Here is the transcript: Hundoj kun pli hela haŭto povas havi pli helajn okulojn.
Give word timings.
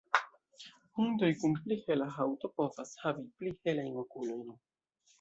Hundoj 0.99 1.29
kun 1.43 1.53
pli 1.67 1.77
hela 1.85 2.09
haŭto 2.17 2.53
povas 2.57 2.97
havi 3.05 3.29
pli 3.39 3.57
helajn 3.63 4.05
okulojn. 4.07 4.47